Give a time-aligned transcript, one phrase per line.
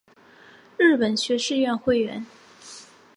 [0.79, 2.25] 日本学士院会员。